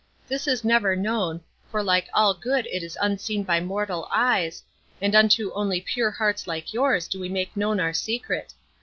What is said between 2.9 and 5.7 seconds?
unseen by mortal eyes, and unto